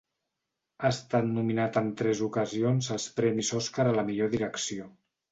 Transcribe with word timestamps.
Ha 0.85 0.89
estat 0.93 1.25
nominat 1.33 1.75
en 1.81 1.91
tres 1.99 2.23
ocasions 2.27 2.89
als 2.95 3.05
premis 3.19 3.51
Oscar 3.59 3.85
a 3.91 3.93
la 3.99 4.05
millor 4.09 4.33
direcció. 4.33 4.89